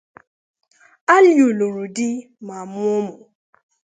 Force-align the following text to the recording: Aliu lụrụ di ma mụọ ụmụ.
Aliu 1.13 1.47
lụrụ 1.59 1.83
di 1.95 2.09
ma 2.45 2.55
mụọ 2.71 2.93
ụmụ. 2.99 3.13